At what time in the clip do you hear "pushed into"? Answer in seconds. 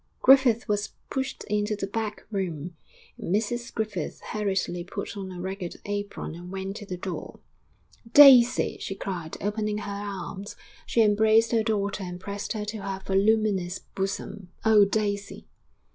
1.11-1.75